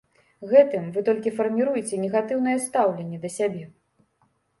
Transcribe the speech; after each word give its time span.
Гэтым 0.51 0.85
вы 0.95 1.01
толькі 1.09 1.33
фарміруеце 1.39 1.99
негатыўнае 2.05 2.55
стаўленне 2.65 3.21
да 3.27 3.31
сябе. 3.37 3.63